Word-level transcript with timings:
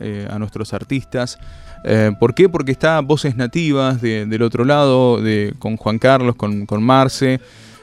eh, 0.00 0.26
a 0.30 0.38
nuestros 0.38 0.72
artistas. 0.72 1.38
Eh, 1.84 2.12
¿Por 2.18 2.34
qué? 2.34 2.48
Porque 2.48 2.72
está 2.72 3.00
Voces 3.00 3.36
Nativas 3.36 4.00
del 4.00 4.42
otro 4.42 4.64
lado, 4.64 5.20
de, 5.20 5.54
con 5.58 5.76
Juan 5.76 5.98
Carlos, 5.98 6.36
con, 6.36 6.66
con 6.66 6.82
Marce. 6.82 7.40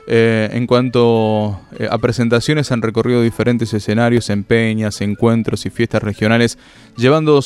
en 0.08 0.67
cuanto 0.67 1.59
a 1.90 1.98
presentaciones, 1.98 2.72
han 2.72 2.82
recorrido 2.82 3.22
diferentes 3.22 3.74
escenarios 3.74 4.30
en 4.30 4.43
peñas, 4.43 5.01
encuentros 5.01 5.66
y 5.66 5.69
fiestas 5.69 6.01
regionales, 6.01 6.58
llevando 6.95 7.42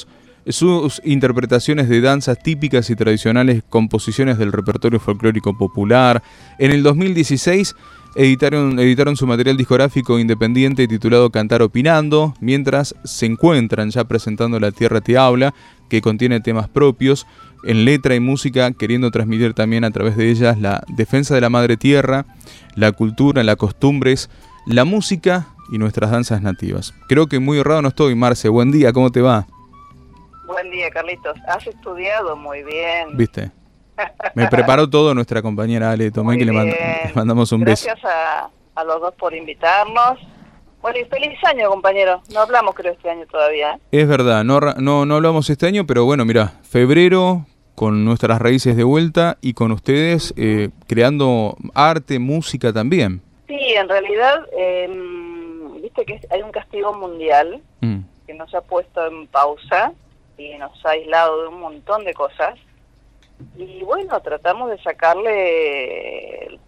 sus 0.47 1.01
interpretaciones 1.03 1.87
de 1.89 2.01
danzas 2.01 2.37
típicas 2.41 2.89
y 2.89 2.95
tradicionales, 2.95 3.63
composiciones 3.69 4.37
del 4.37 4.51
repertorio 4.51 4.99
folclórico 4.99 5.57
popular. 5.57 6.23
En 6.57 6.71
el 6.71 6.83
2016 6.83 7.75
editaron, 8.15 8.79
editaron 8.79 9.15
su 9.15 9.27
material 9.27 9.57
discográfico 9.57 10.19
independiente 10.19 10.87
titulado 10.87 11.29
Cantar 11.29 11.61
Opinando, 11.61 12.33
mientras 12.39 12.95
se 13.03 13.25
encuentran 13.25 13.89
ya 13.91 14.03
presentando 14.03 14.59
La 14.59 14.71
Tierra 14.71 15.01
Te 15.01 15.17
Habla, 15.17 15.53
que 15.89 16.01
contiene 16.01 16.39
temas 16.39 16.69
propios 16.69 17.27
en 17.63 17.85
letra 17.85 18.15
y 18.15 18.19
música, 18.19 18.71
queriendo 18.71 19.11
transmitir 19.11 19.53
también 19.53 19.83
a 19.83 19.91
través 19.91 20.17
de 20.17 20.29
ellas 20.29 20.59
la 20.59 20.83
defensa 20.87 21.35
de 21.35 21.41
la 21.41 21.49
madre 21.49 21.77
tierra, 21.77 22.25
la 22.75 22.91
cultura, 22.91 23.43
las 23.43 23.57
costumbres, 23.57 24.29
la 24.65 24.85
música 24.85 25.47
y 25.71 25.77
nuestras 25.77 26.11
danzas 26.11 26.41
nativas. 26.41 26.93
Creo 27.07 27.27
que 27.27 27.39
muy 27.39 27.59
honrado 27.59 27.81
no 27.81 27.89
estoy, 27.89 28.15
Marce. 28.15 28.49
Buen 28.49 28.71
día, 28.71 28.91
¿cómo 28.93 29.11
te 29.11 29.21
va? 29.21 29.47
Buen 30.47 30.69
día, 30.71 30.89
Carlitos. 30.89 31.37
Has 31.47 31.65
estudiado 31.67 32.35
muy 32.35 32.63
bien. 32.63 33.15
¿Viste? 33.15 33.51
Me 34.35 34.47
preparó 34.47 34.89
todo 34.89 35.13
nuestra 35.13 35.41
compañera 35.41 35.91
Ale 35.91 36.11
Tomé, 36.11 36.37
que 36.37 36.45
le, 36.45 36.53
mandamos 37.13 37.51
un 37.51 37.63
beso. 37.63 37.85
Gracias 37.85 38.11
a, 38.75 38.83
los 38.83 39.01
dos 39.01 39.13
por 39.15 39.33
invitarnos. 39.33 40.19
Bueno, 40.81 40.97
y 40.99 41.05
feliz 41.05 41.37
año, 41.43 41.69
compañero. 41.69 42.21
No 42.33 42.39
hablamos, 42.39 42.73
creo, 42.73 42.93
este 42.93 43.09
año 43.09 43.25
todavía. 43.27 43.73
¿eh? 43.73 44.01
Es 44.01 44.07
verdad, 44.07 44.43
no, 44.43 44.59
no, 44.59 45.05
no 45.05 45.15
hablamos 45.15 45.49
este 45.49 45.67
año, 45.67 45.85
pero 45.85 46.05
bueno, 46.05 46.25
mira, 46.25 46.53
febrero 46.63 47.45
con 47.75 48.05
nuestras 48.05 48.39
raíces 48.39 48.75
de 48.75 48.83
vuelta 48.83 49.37
y 49.41 49.53
con 49.53 49.71
ustedes 49.71 50.33
eh, 50.37 50.69
creando 50.87 51.57
arte, 51.73 52.19
música 52.19 52.73
también. 52.73 53.21
Sí, 53.47 53.57
en 53.75 53.89
realidad, 53.89 54.45
em, 54.55 55.81
viste 55.81 56.05
que 56.05 56.21
hay 56.29 56.41
un 56.41 56.51
castigo 56.51 56.93
mundial 56.93 57.61
mm. 57.79 57.99
que 58.27 58.33
nos 58.33 58.53
ha 58.53 58.61
puesto 58.61 59.05
en 59.07 59.27
pausa 59.27 59.93
y 60.37 60.57
nos 60.57 60.85
ha 60.85 60.91
aislado 60.91 61.41
de 61.41 61.47
un 61.47 61.59
montón 61.59 62.03
de 62.05 62.13
cosas. 62.13 62.59
Y 63.57 63.83
bueno, 63.83 64.19
tratamos 64.21 64.69
de 64.69 64.77
sacarle 64.81 66.45
el 66.45 66.59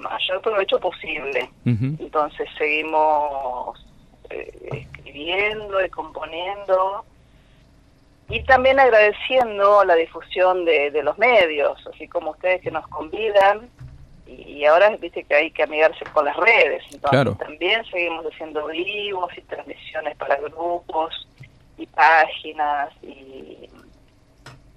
mayor 0.00 0.40
provecho 0.42 0.78
posible. 0.78 1.50
Entonces 1.64 2.48
seguimos 2.56 3.84
eh, 4.30 4.68
escribiendo 4.72 5.84
y 5.84 5.90
componiendo 5.90 7.04
y 8.28 8.42
también 8.44 8.78
agradeciendo 8.78 9.84
la 9.84 9.94
difusión 9.94 10.64
de, 10.64 11.02
los 11.02 11.16
medios, 11.18 11.78
así 11.92 12.06
como 12.08 12.32
ustedes 12.32 12.60
que 12.60 12.70
nos 12.70 12.86
convidan. 12.88 13.70
Y 14.26 14.66
ahora 14.66 14.94
viste 14.96 15.24
que 15.24 15.34
hay 15.34 15.50
que 15.50 15.62
amigarse 15.62 16.04
con 16.12 16.26
las 16.26 16.36
redes, 16.36 16.82
entonces 16.92 17.38
también 17.38 17.82
seguimos 17.86 18.26
haciendo 18.26 18.66
vivos 18.66 19.30
y 19.38 19.40
transmisiones 19.42 20.16
para 20.18 20.36
grupos 20.36 21.26
y 21.78 21.86
páginas 21.86 22.90
y 23.02 23.70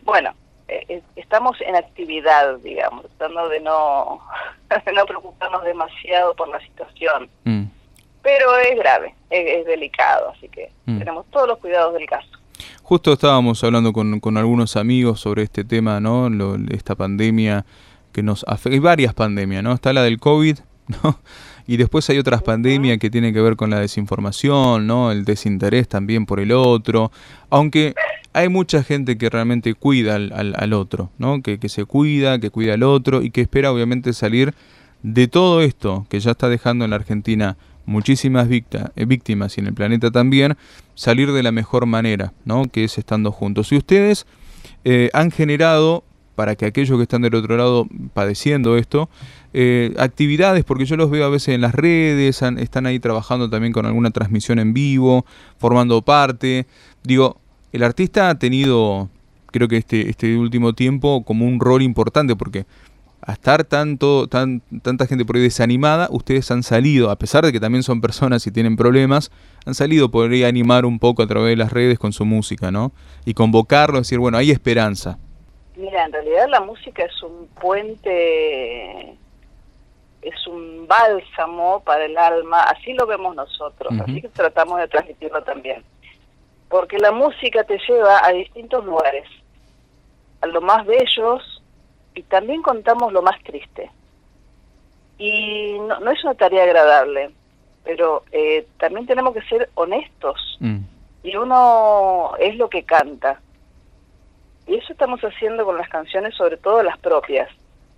bueno, 0.04 0.34
eh, 0.72 1.02
estamos 1.18 1.60
en 1.62 1.76
actividad, 1.76 2.58
digamos, 2.60 3.06
tratando 3.18 3.50
de 3.50 3.60
no, 3.60 4.22
no 4.96 5.06
preocuparnos 5.06 5.64
demasiado 5.64 6.34
por 6.36 6.48
la 6.48 6.62
situación. 6.62 7.30
Mm. 7.44 7.64
Pero 8.22 8.56
es 8.58 8.78
grave, 8.78 9.16
es, 9.30 9.66
delicado, 9.66 10.30
así 10.30 10.48
que 10.48 10.72
mm. 10.86 11.00
tenemos 11.00 11.26
todos 11.32 11.48
los 11.48 11.58
cuidados 11.58 11.94
del 11.94 12.06
caso. 12.06 12.30
Justo 12.84 13.14
estábamos 13.14 13.64
hablando 13.64 13.92
con, 13.92 14.20
con 14.20 14.38
algunos 14.38 14.78
amigos 14.78 15.20
sobre 15.20 15.44
este 15.44 15.64
tema, 15.64 16.00
¿no? 16.00 16.30
esta 16.72 16.96
pandemia 16.96 17.66
que 18.14 18.24
nos 18.24 18.46
afecta. 18.48 18.76
Hay 18.76 18.80
varias 18.80 19.14
pandemias, 19.14 19.64
¿no? 19.64 19.74
Está 19.74 19.92
la 19.92 20.04
del 20.04 20.20
COVID, 20.20 20.60
¿no? 20.88 21.20
Y 21.68 21.78
después 21.78 22.10
hay 22.10 22.18
otras 22.18 22.42
pandemias 22.44 22.98
que 22.98 23.10
tienen 23.10 23.34
que 23.34 23.42
ver 23.42 23.56
con 23.56 23.70
la 23.70 23.80
desinformación, 23.80 24.88
¿no? 24.88 25.12
El 25.12 25.26
desinterés 25.26 25.88
también 25.88 26.26
por 26.26 26.40
el 26.40 26.52
otro. 26.52 27.12
Aunque 27.50 27.94
hay 28.34 28.50
mucha 28.50 28.84
gente 28.84 29.18
que 29.18 29.30
realmente 29.30 29.74
cuida 29.74 30.16
al, 30.16 30.74
otro, 30.74 31.12
¿no? 31.18 31.42
Que, 31.42 31.60
que, 31.60 31.70
se 31.70 31.86
cuida, 31.86 32.40
que 32.40 32.50
cuida 32.50 32.74
al 32.74 32.84
otro 32.84 33.22
y 33.22 33.32
que 33.32 33.42
espera 33.42 33.72
obviamente 33.72 34.14
salir 34.14 34.54
de 35.04 35.28
todo 35.28 35.62
esto 35.62 36.06
que 36.10 36.20
ya 36.20 36.32
está 36.32 36.48
dejando 36.50 36.86
en 36.86 36.92
la 36.92 36.98
Argentina 36.98 37.58
muchísimas 37.86 38.48
eh, 38.50 39.06
víctimas 39.06 39.58
y 39.58 39.62
en 39.62 39.68
el 39.68 39.74
planeta 39.74 40.12
también, 40.12 40.58
salir 40.96 41.32
de 41.32 41.44
la 41.44 41.52
mejor 41.52 41.86
manera, 41.86 42.34
¿no? 42.46 42.66
Que 42.66 42.84
es 42.84 42.98
estando 42.98 43.32
juntos. 43.32 43.72
Y 43.72 43.78
ustedes 43.78 44.26
eh, 44.84 45.10
han 45.14 45.32
generado, 45.32 46.04
para 46.42 46.56
que 46.56 46.66
aquellos 46.66 46.98
que 46.98 47.04
están 47.04 47.22
del 47.22 47.36
otro 47.36 47.56
lado 47.56 47.88
padeciendo 48.16 48.76
esto, 48.76 49.12
eh, 49.54 49.94
actividades, 50.00 50.64
porque 50.64 50.86
yo 50.86 50.98
los 50.98 51.12
veo 51.12 51.24
a 51.24 51.30
veces 51.30 51.50
en 51.50 51.62
las 51.62 51.76
redes, 51.76 52.42
están 52.42 52.86
ahí 52.88 53.00
trabajando 53.00 53.48
también 53.48 53.72
con 53.72 53.86
alguna 53.86 54.10
transmisión 54.10 54.58
en 54.58 54.74
vivo, 54.74 55.24
formando 55.60 56.02
parte. 56.02 56.66
Digo, 57.04 57.40
el 57.72 57.84
artista 57.84 58.32
ha 58.32 58.40
tenido, 58.40 59.08
creo 59.52 59.68
que 59.68 59.78
este, 59.78 60.10
este 60.10 60.36
último 60.36 60.74
tiempo, 60.74 61.24
como 61.24 61.46
un 61.46 61.60
rol 61.60 61.84
importante, 61.84 62.36
porque 62.36 62.66
a 63.22 63.34
estar 63.34 63.64
tanto, 63.64 64.26
tan, 64.26 64.64
tanta 64.82 65.06
gente 65.06 65.24
por 65.24 65.36
ahí 65.36 65.44
desanimada, 65.44 66.08
ustedes 66.10 66.50
han 66.50 66.64
salido, 66.64 67.12
a 67.12 67.20
pesar 67.20 67.46
de 67.46 67.52
que 67.52 67.60
también 67.60 67.84
son 67.84 68.02
personas 68.02 68.48
y 68.48 68.52
tienen 68.52 68.76
problemas, 68.78 69.30
han 69.64 69.76
salido 69.76 70.10
por 70.10 70.32
ahí 70.32 70.44
a 70.44 70.48
animar 70.48 70.88
un 70.88 70.98
poco 70.98 71.22
a 71.22 71.28
través 71.28 71.52
de 71.52 71.58
las 71.58 71.72
redes 71.72 72.00
con 72.00 72.14
su 72.14 72.26
música, 72.26 72.72
¿no? 72.72 72.94
Y 73.26 73.36
convocarlo, 73.36 74.00
decir, 74.00 74.18
bueno, 74.18 74.40
hay 74.40 74.50
esperanza. 74.50 75.20
Mira, 75.82 76.06
en 76.06 76.14
realidad 76.14 76.48
la 76.48 76.62
música 76.62 77.04
es 77.04 77.24
un 77.24 77.48
puente, 77.60 79.16
es 80.22 80.48
un 80.48 80.88
bálsamo 80.88 81.82
para 81.84 82.06
el 82.06 82.18
alma, 82.18 82.64
así 82.64 82.94
lo 82.94 83.06
vemos 83.08 83.36
nosotros, 83.36 83.94
así 84.02 84.22
que 84.22 84.30
tratamos 84.30 84.80
de 84.80 84.88
transmitirlo 84.88 85.44
también 85.44 85.84
porque 86.72 86.98
la 86.98 87.12
música 87.12 87.66
te 87.66 87.78
lleva 87.88 88.26
a 88.26 88.32
distintos 88.32 88.84
lugares, 88.86 89.26
a 90.40 90.48
lo 90.48 90.62
más 90.62 90.86
bellos 90.86 91.62
y 92.16 92.24
también 92.24 92.62
contamos 92.62 93.12
lo 93.12 93.22
más 93.22 93.38
triste. 93.44 93.92
Y 95.18 95.78
no, 95.80 96.10
es 96.10 96.24
una 96.24 96.34
tarea 96.34 96.64
agradable, 96.64 97.32
pero 97.84 98.24
eh, 98.32 98.66
también 98.80 99.06
tenemos 99.06 99.34
que 99.34 99.42
ser 99.44 99.70
honestos. 99.76 100.58
Mm. 100.62 100.80
Y 101.24 101.36
uno 101.36 102.32
es 102.40 102.56
lo 102.56 102.70
que 102.70 102.84
canta. 102.84 103.42
Y 104.72 104.76
eso 104.78 104.94
estamos 104.94 105.20
haciendo 105.20 105.66
con 105.66 105.78
las 105.78 105.90
canciones, 105.90 106.34
sobre 106.34 106.56
todo 106.56 106.82
las 106.82 106.98
propias. 106.98 107.50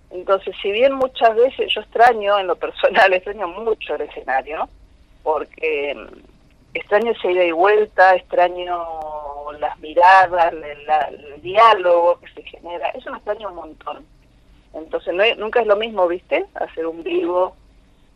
Entonces, 0.09 0.55
si 0.59 0.71
bien 0.71 0.95
muchas 0.95 1.35
veces 1.35 1.71
yo 1.71 1.81
extraño, 1.81 2.39
en 2.39 2.47
lo 2.47 2.55
personal, 2.55 3.13
extraño 3.13 3.47
mucho 3.47 3.93
el 3.93 4.01
escenario, 4.01 4.67
porque 5.21 5.95
extraño 6.73 7.11
esa 7.11 7.29
ida 7.29 7.43
y 7.43 7.51
vuelta, 7.51 8.15
extraño 8.15 8.87
las 9.59 9.77
miradas, 9.81 10.51
el, 10.51 11.41
diálogo 11.43 12.19
que 12.19 12.27
se 12.29 12.41
genera, 12.41 12.89
eso 12.89 13.11
me 13.11 13.17
extraña 13.17 13.49
un 13.49 13.55
montón. 13.55 14.03
Entonces 14.73 15.13
no, 15.13 15.23
nunca 15.37 15.61
es 15.61 15.67
lo 15.67 15.75
mismo, 15.75 16.07
¿viste? 16.07 16.47
Hacer 16.55 16.87
un 16.87 17.03
vivo 17.03 17.55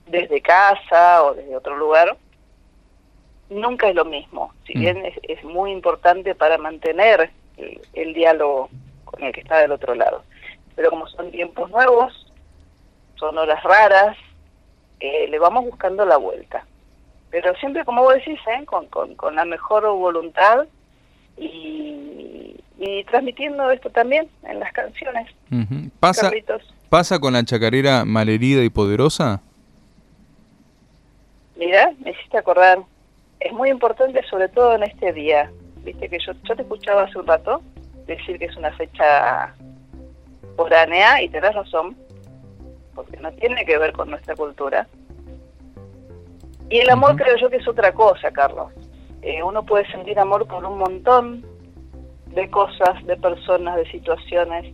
desde 0.07 0.41
casa 0.41 1.23
o 1.25 1.35
desde 1.35 1.56
otro 1.56 1.78
lugar. 1.78 2.17
Nunca 3.51 3.88
es 3.88 3.94
lo 3.94 4.06
mismo, 4.06 4.51
si 4.66 4.75
mm. 4.75 4.81
bien 4.81 5.13
es, 5.22 5.44
muy 5.44 5.72
importante 5.72 6.34
para 6.34 6.57
mantener 6.57 7.29
el, 7.57 8.13
diálogo 8.13 8.69
con 9.06 9.23
el 9.23 9.34
que 9.34 9.41
está 9.41 9.57
del 9.57 9.72
otro 9.72 9.95
lado. 9.95 10.23
Pero 10.75 10.90
como 10.90 11.07
son 11.07 11.31
tiempos 11.31 11.69
nuevos, 11.72 12.31
son 13.16 13.38
horas 13.38 13.63
raras, 13.63 14.18
eh, 15.00 15.28
le 15.28 15.40
vamos 15.40 15.66
buscando 15.66 16.06
la 16.06 16.17
vuelta 16.17 16.63
pero 17.29 17.53
siempre 17.56 17.84
como 17.85 18.03
vos 18.03 18.16
decís, 18.16 18.40
¿eh? 18.47 18.66
con, 18.66 18.88
con, 18.88 19.35
la 19.35 19.46
mejor 19.46 19.88
voluntad 19.88 20.66
y, 21.38 22.55
transmitiendo 23.09 23.72
esto 23.72 23.90
también 23.90 24.28
en 24.43 24.59
las 24.59 24.72
canciones. 24.73 25.28
¿Pasa, 25.99 26.31
¿Pasa 26.90 27.20
con 27.20 27.34
la 27.34 27.43
chacarera 27.43 28.05
malherida 28.05 28.64
y 28.64 28.70
poderosa? 28.70 29.41
Mira, 31.55 31.91
me 31.99 32.11
hiciste 32.11 32.37
acordar, 32.37 32.79
es 33.40 33.53
muy 33.53 33.70
importante 33.70 34.22
sobre 34.29 34.49
todo 34.49 34.76
en 34.76 34.84
este 34.84 35.14
día, 35.14 35.52
viste 35.87 36.09
que 36.09 36.19
yo, 36.19 36.34
yo 36.43 36.55
te 36.55 36.61
escuchaba 36.61 37.03
hace 37.03 37.17
un 37.17 37.28
rato 37.28 37.61
decir 38.05 38.37
que 38.39 38.45
es 38.45 38.55
una 38.55 38.72
fecha 38.73 39.53
foránea 40.55 41.22
y 41.22 41.29
tenés 41.29 41.53
razón, 41.53 41.95
porque 42.95 43.17
no 43.17 43.31
tiene 43.34 43.66
que 43.66 43.78
ver 43.78 43.91
con 43.93 44.09
nuestra 44.09 44.35
cultura, 44.35 44.87
y 46.69 46.79
el 46.79 46.89
amor 46.89 47.16
creo 47.16 47.37
yo 47.37 47.49
que 47.49 47.57
es 47.57 47.67
otra 47.67 47.93
cosa, 47.93 48.31
Carlos. 48.31 48.72
Eh, 49.22 49.41
uno 49.41 49.63
puede 49.63 49.89
sentir 49.89 50.19
amor 50.19 50.47
por 50.47 50.66
un 50.66 50.78
montón 50.78 51.45
de 52.28 52.49
cosas, 52.49 53.05
de 53.05 53.16
personas, 53.16 53.78
de 53.78 53.90
situaciones, 53.90 54.73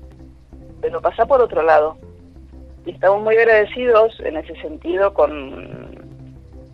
pero 0.81 1.01
pasa 1.01 1.25
por 1.25 1.42
otro 1.42 1.62
lado. 1.62 1.98
Y 2.86 2.92
estamos 2.92 3.21
muy 3.21 3.38
agradecidos 3.38 4.19
en 4.21 4.38
ese 4.38 4.56
sentido 4.56 5.13
con 5.13 5.94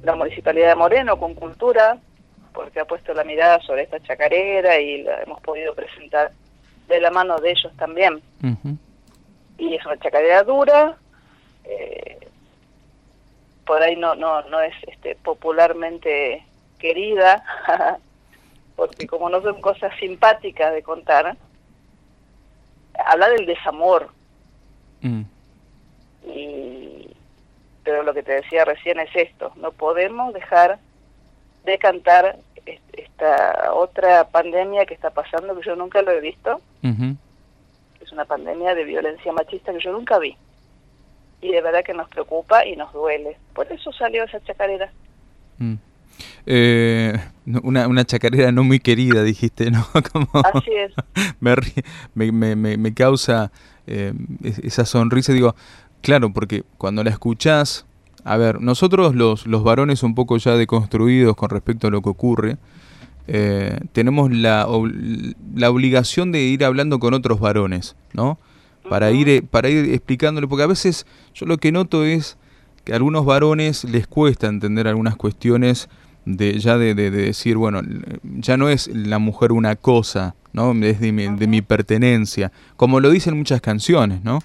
la 0.04 0.16
Municipalidad 0.16 0.70
de 0.70 0.76
Moreno, 0.76 1.20
con 1.20 1.36
Cultura, 1.36 1.98
porque 2.60 2.82
ha 2.82 2.86
puesto 2.86 3.14
la 3.14 3.24
mirada 3.24 3.62
sobre 3.62 3.84
esta 3.84 4.02
chacarera 4.02 4.78
y 4.78 5.04
la 5.04 5.22
hemos 5.22 5.40
podido 5.42 5.74
presentar 5.74 6.34
de 6.90 7.00
la 7.00 7.10
mano 7.10 7.38
de 7.38 7.52
ellos 7.52 7.72
también. 7.78 8.22
Y 9.58 9.76
es 9.76 9.86
una 9.86 9.98
chacarera 9.98 10.44
dura, 10.44 10.98
eh, 11.64 12.20
por 13.66 13.82
ahí 13.82 13.96
no, 13.96 14.14
no, 14.16 14.42
no 14.50 14.60
es 14.60 14.74
este, 14.88 15.16
popularmente 15.16 16.44
querida, 16.80 17.42
porque 18.76 19.08
como 19.08 19.30
no 19.30 19.42
son 19.42 19.62
cosas 19.62 19.94
simpáticas 19.98 20.74
de 20.74 20.84
contar, 20.84 21.38
habla 23.06 23.30
del 23.30 23.46
desamor. 23.46 24.10
Mm. 25.00 25.22
Y, 26.28 27.10
pero 27.86 28.04
lo 28.04 28.14
que 28.14 28.24
te 28.24 28.34
decía 28.34 28.66
recién 28.66 29.00
es 29.00 29.16
esto, 29.16 29.54
no 29.56 29.72
podemos 29.72 30.34
dejar 30.34 30.78
de 31.64 31.78
cantar 31.78 32.38
esta 32.94 33.74
otra 33.74 34.28
pandemia 34.30 34.86
que 34.86 34.94
está 34.94 35.10
pasando, 35.10 35.56
que 35.60 35.66
yo 35.66 35.76
nunca 35.76 36.02
lo 36.02 36.12
he 36.12 36.22
visto. 36.22 36.62
Es 38.02 38.12
una 38.12 38.26
pandemia 38.26 38.76
de 38.76 38.84
violencia 38.84 39.32
machista 39.32 39.72
que 39.74 39.80
yo 39.84 39.92
nunca 39.92 40.18
vi. 40.20 40.36
Y 41.42 41.52
de 41.52 41.62
verdad 41.62 41.84
que 41.84 41.94
nos 41.94 42.10
preocupa 42.10 42.66
y 42.66 42.76
nos 42.76 42.92
duele. 42.94 43.38
Por 43.54 43.72
eso 43.72 43.92
salió 43.94 44.24
esa 44.24 44.42
chacarera. 44.44 44.92
Mm. 45.58 45.76
Eh, 46.46 47.14
una, 47.64 47.88
una 47.88 48.06
chacarera 48.06 48.52
no 48.52 48.64
muy 48.64 48.80
querida, 48.80 49.24
dijiste, 49.24 49.72
¿no? 49.72 49.88
Así 50.54 50.74
es. 50.74 50.94
me, 51.40 52.32
me, 52.32 52.56
me, 52.56 52.78
me, 52.78 52.94
causa 52.94 53.52
eh, 53.88 54.14
esa 54.64 54.86
sonrisa. 54.86 55.34
Digo, 55.34 55.56
claro, 56.02 56.32
porque 56.34 56.64
cuando 56.78 57.04
la 57.04 57.12
escuchás, 57.12 57.86
a 58.24 58.38
ver, 58.38 58.62
nosotros 58.62 59.16
los, 59.16 59.48
los 59.48 59.64
varones 59.64 60.04
un 60.04 60.16
poco 60.16 60.38
ya 60.38 60.56
deconstruidos 60.56 61.36
con 61.36 61.50
respecto 61.50 61.88
a 61.88 61.92
lo 61.92 62.02
que 62.02 62.10
ocurre, 62.10 62.58
eh, 63.28 63.80
tenemos 63.92 64.32
la, 64.32 64.68
la 65.56 65.70
obligación 65.70 66.32
de 66.32 66.42
ir 66.42 66.66
hablando 66.66 67.00
con 67.00 67.14
otros 67.14 67.40
varones, 67.40 67.96
¿no? 68.14 68.40
Para 68.90 69.12
ir, 69.12 69.46
para 69.46 69.70
ir 69.70 69.94
explicándole, 69.94 70.48
porque 70.48 70.64
a 70.64 70.68
veces 70.68 71.06
yo 71.36 71.46
lo 71.46 71.58
que 71.58 71.72
noto 71.72 72.06
es 72.06 72.38
que 72.84 72.94
a 72.94 72.96
algunos 72.96 73.26
varones 73.26 73.84
les 73.84 74.08
cuesta 74.08 74.48
entender 74.48 74.88
algunas 74.88 75.16
cuestiones 75.16 75.90
de 76.26 76.60
ya 76.60 76.78
de, 76.78 76.94
decir, 76.96 77.58
bueno, 77.58 77.82
ya 78.24 78.58
no 78.58 78.70
es 78.70 78.88
la 78.88 79.20
mujer 79.20 79.52
una 79.52 79.76
cosa, 79.76 80.36
¿no? 80.54 80.72
Es 80.84 81.00
de 81.00 81.12
mi, 81.12 81.28
de 81.28 81.48
mi 81.48 81.62
pertenencia, 81.62 82.52
como 82.78 83.00
lo 83.00 83.12
dicen 83.12 83.38
muchas 83.38 83.62
canciones, 83.62 84.24
¿no? 84.24 84.40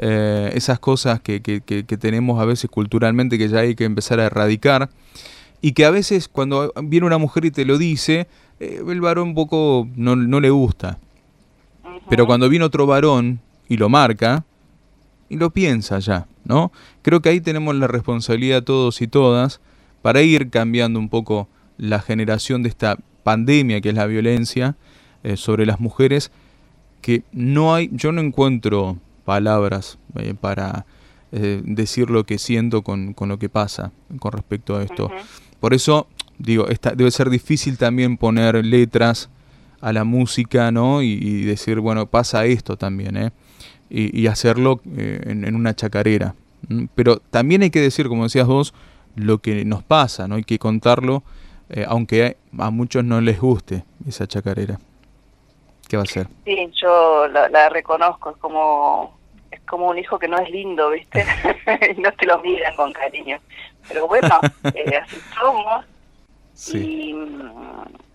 Eh, 0.00 0.52
esas 0.54 0.78
cosas 0.78 1.20
que, 1.20 1.42
que, 1.42 1.60
que, 1.60 1.96
tenemos 1.96 2.40
a 2.40 2.44
veces 2.44 2.70
culturalmente 2.70 3.36
que 3.36 3.48
ya 3.48 3.58
hay 3.58 3.74
que 3.74 3.84
empezar 3.84 4.20
a 4.20 4.26
erradicar 4.26 4.90
y 5.60 5.72
que 5.72 5.84
a 5.84 5.90
veces 5.90 6.28
cuando 6.28 6.72
viene 6.84 7.04
una 7.04 7.18
mujer 7.18 7.44
y 7.46 7.50
te 7.50 7.64
lo 7.64 7.78
dice, 7.78 8.28
eh, 8.60 8.80
el 8.86 9.00
varón 9.00 9.30
un 9.30 9.34
poco 9.34 9.88
no, 9.96 10.14
no 10.14 10.38
le 10.38 10.50
gusta. 10.50 10.98
Pero 12.08 12.26
cuando 12.26 12.48
viene 12.48 12.64
otro 12.64 12.86
varón 12.86 13.40
y 13.68 13.76
lo 13.76 13.88
marca, 13.88 14.44
y 15.28 15.36
lo 15.36 15.50
piensa 15.50 15.98
ya, 15.98 16.26
¿no? 16.44 16.72
Creo 17.02 17.20
que 17.20 17.28
ahí 17.28 17.40
tenemos 17.40 17.74
la 17.76 17.86
responsabilidad 17.86 18.62
todos 18.62 19.02
y 19.02 19.08
todas 19.08 19.60
para 20.02 20.22
ir 20.22 20.50
cambiando 20.50 20.98
un 20.98 21.08
poco 21.08 21.48
la 21.76 22.00
generación 22.00 22.62
de 22.62 22.70
esta 22.70 22.98
pandemia 23.24 23.80
que 23.80 23.90
es 23.90 23.94
la 23.94 24.06
violencia 24.06 24.76
eh, 25.22 25.36
sobre 25.36 25.66
las 25.66 25.80
mujeres, 25.80 26.30
que 27.02 27.22
no 27.32 27.74
hay, 27.74 27.90
yo 27.92 28.12
no 28.12 28.20
encuentro 28.20 28.98
palabras 29.28 29.98
eh, 30.16 30.32
para 30.40 30.86
eh, 31.32 31.60
decir 31.62 32.08
lo 32.08 32.24
que 32.24 32.38
siento 32.38 32.80
con, 32.80 33.12
con, 33.12 33.28
lo 33.28 33.38
que 33.38 33.50
pasa 33.50 33.92
con 34.18 34.32
respecto 34.32 34.76
a 34.76 34.82
esto. 34.82 35.10
Por 35.60 35.74
eso, 35.74 36.06
digo, 36.38 36.68
esta, 36.68 36.92
debe 36.92 37.10
ser 37.10 37.28
difícil 37.28 37.76
también 37.76 38.16
poner 38.16 38.64
letras 38.64 39.28
a 39.82 39.92
la 39.92 40.04
música, 40.04 40.72
¿no? 40.72 41.02
Y, 41.02 41.12
y 41.12 41.44
decir, 41.44 41.80
bueno, 41.80 42.06
pasa 42.06 42.46
esto 42.46 42.78
también, 42.78 43.18
¿eh? 43.18 43.32
y, 43.90 44.26
hacerlo 44.26 44.80
eh, 44.96 45.20
en, 45.26 45.54
una 45.54 45.74
chacarera. 45.74 46.34
Pero 46.94 47.18
también 47.30 47.62
hay 47.62 47.70
que 47.70 47.80
decir, 47.80 48.08
como 48.08 48.24
decías 48.24 48.46
vos, 48.46 48.74
lo 49.16 49.38
que 49.38 49.64
nos 49.64 49.82
pasa, 49.82 50.28
¿no? 50.28 50.36
Hay 50.36 50.44
que 50.44 50.58
contarlo, 50.58 51.22
eh, 51.70 51.84
aunque 51.86 52.36
a 52.58 52.70
muchos 52.70 53.04
no 53.04 53.20
les 53.20 53.40
guste 53.40 53.84
esa 54.06 54.26
chacarera. 54.26 54.78
¿Qué 55.88 55.96
va 55.96 56.02
a 56.02 56.06
ser? 56.06 56.28
Sí, 56.44 56.70
yo 56.80 57.28
la, 57.28 57.68
reconozco, 57.70 58.30
es 58.30 58.36
como 58.36 59.17
como 59.68 59.88
un 59.88 59.98
hijo 59.98 60.18
que 60.18 60.28
no 60.28 60.38
es 60.38 60.50
lindo, 60.50 60.90
¿viste? 60.90 61.24
no 61.98 62.10
te 62.12 62.26
lo 62.26 62.38
miran 62.40 62.74
con 62.76 62.92
cariño. 62.92 63.38
Pero 63.88 64.06
bueno, 64.08 64.40
eh, 64.74 64.96
así 64.96 65.16
somos. 65.38 65.84
Sí. 66.54 67.14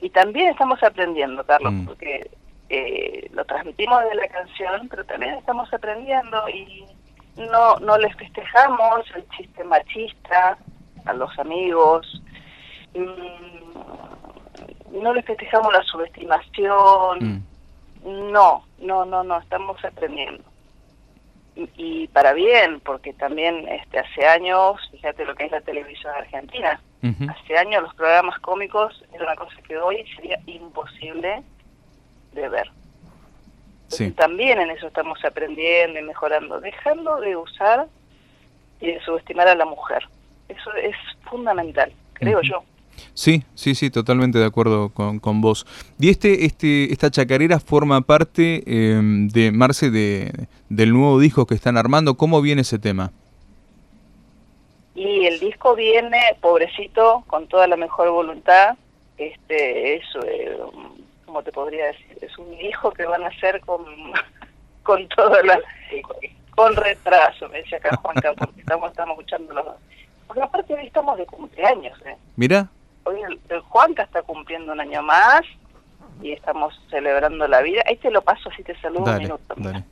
Y, 0.01 0.09
también 0.09 0.49
estamos 0.49 0.81
aprendiendo, 0.83 1.45
Carlos, 1.45 1.71
mm. 1.73 1.85
porque 1.85 2.29
eh, 2.69 3.29
lo 3.33 3.45
transmitimos 3.45 4.03
de 4.03 4.15
la 4.15 4.27
canción, 4.27 4.89
pero 4.89 5.05
también 5.05 5.35
estamos 5.35 5.71
aprendiendo 5.73 6.49
y 6.49 6.83
no, 7.37 7.77
no 7.79 7.97
les 7.97 8.13
festejamos 8.17 9.05
el 9.15 9.25
chiste 9.29 9.63
machista 9.63 10.57
a 11.05 11.13
los 11.13 11.39
amigos, 11.39 12.21
mm, 12.93 15.01
no 15.01 15.13
les 15.13 15.25
festejamos 15.25 15.71
la 15.73 15.83
subestimación, 15.83 17.45
mm. 18.03 18.31
no, 18.31 18.65
no, 18.79 19.05
no, 19.05 19.23
no, 19.23 19.39
estamos 19.39 19.83
aprendiendo. 19.83 20.43
Y, 21.55 22.07
para 22.07 22.33
bien, 22.33 22.79
porque 22.79 23.13
también 23.13 23.67
este 23.67 23.99
hace 23.99 24.25
años, 24.25 24.81
fíjate 24.91 25.23
lo 25.23 25.35
que 25.35 25.45
es 25.45 25.51
la 25.51 25.61
televisión 25.61 26.13
argentina, 26.15 26.81
hace 27.29 27.57
años 27.57 27.83
los 27.83 27.93
programas 27.93 28.39
cómicos 28.39 29.03
era 29.13 29.25
una 29.25 29.35
cosa 29.35 29.61
que 29.67 29.77
hoy 29.77 30.03
sería 30.15 30.39
imposible 30.47 31.43
de 32.31 32.49
ver. 32.49 32.71
También 34.15 34.59
en 34.59 34.71
eso 34.71 34.87
estamos 34.87 35.23
aprendiendo 35.23 35.99
y 35.99 36.03
mejorando, 36.03 36.59
dejando 36.59 37.19
de 37.19 37.35
usar 37.35 37.87
y 38.79 38.87
de 38.87 38.99
subestimar 39.01 39.47
a 39.47 39.55
la 39.55 39.65
mujer. 39.65 40.07
Eso 40.49 40.73
es 40.73 40.95
fundamental, 41.29 41.93
creo 42.13 42.41
yo. 42.41 42.63
Sí, 43.13 43.43
sí, 43.53 43.75
sí, 43.75 43.91
totalmente 43.91 44.39
de 44.39 44.45
acuerdo 44.45 44.89
con, 44.89 45.19
con 45.19 45.39
vos. 45.39 45.67
Y 45.99 46.09
este, 46.09 46.45
este, 46.45 46.91
esta 46.91 47.11
chacarera 47.11 47.59
forma 47.59 48.01
parte 48.01 48.63
em, 48.65 49.27
de 49.27 49.51
Marce 49.51 49.91
de, 49.91 50.47
del 50.69 50.93
nuevo 50.93 51.19
disco 51.19 51.45
que 51.45 51.53
están 51.53 51.77
armando. 51.77 52.15
¿Cómo 52.15 52.41
viene 52.41 52.61
ese 52.61 52.79
tema? 52.79 53.11
Y 54.95 55.25
el 55.25 55.39
disco 55.39 55.75
viene, 55.75 56.19
pobrecito, 56.41 57.23
con 57.27 57.47
toda 57.47 57.67
la 57.67 57.77
mejor 57.77 58.09
voluntad. 58.09 58.77
Este, 59.17 59.95
eso, 59.95 60.19
eh, 60.25 60.57
como 61.25 61.43
te 61.43 61.51
podría 61.51 61.87
decir, 61.87 62.17
es 62.21 62.35
un 62.39 62.51
hijo 62.61 62.91
que 62.91 63.05
van 63.05 63.23
a 63.23 63.27
hacer 63.27 63.61
con, 63.61 63.85
con 64.83 65.07
todo 65.09 65.41
la... 65.43 65.59
con 66.55 66.75
retraso, 66.75 67.47
me 67.49 67.59
decía 67.59 67.77
acá 67.77 67.95
Juanca, 67.97 68.33
porque 68.33 68.61
estamos, 68.61 68.89
estamos 68.89 69.19
escuchando 69.19 69.53
los 69.53 69.65
dos. 69.65 69.75
Porque 70.25 70.41
aparte 70.41 70.73
hoy 70.73 70.87
estamos 70.87 71.15
de 71.17 71.27
cumpleaños, 71.27 71.99
¿eh? 72.05 72.17
Mira. 72.35 72.69
Hoy 73.03 73.21
el, 73.21 73.59
Juanca 73.61 74.03
está 74.03 74.21
cumpliendo 74.21 74.71
un 74.71 74.79
año 74.79 75.01
más 75.01 75.41
y 76.21 76.31
estamos 76.31 76.73
celebrando 76.89 77.47
la 77.47 77.61
vida. 77.61 77.83
Ahí 77.85 77.97
te 77.97 78.11
lo 78.11 78.21
paso, 78.21 78.49
así 78.49 78.63
te 78.63 78.79
saludo 78.79 79.11
un 79.11 79.17
minuto. 79.17 79.53
Dale. 79.57 79.83